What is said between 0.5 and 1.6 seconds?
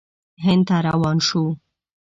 ته روان شو.